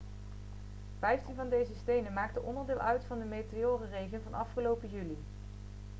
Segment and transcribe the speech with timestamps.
[0.99, 5.17] vijftien van deze stenen maakte onderdeel uit van de meteorenregen van afgelopen juli